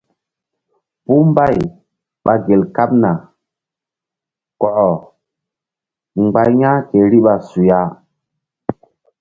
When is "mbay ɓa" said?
1.31-2.33